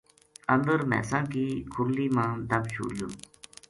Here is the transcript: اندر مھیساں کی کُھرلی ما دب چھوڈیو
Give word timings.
اندر 0.53 0.79
مھیساں 0.89 1.23
کی 1.31 1.45
کُھرلی 1.71 2.07
ما 2.15 2.25
دب 2.49 2.63
چھوڈیو 2.73 3.07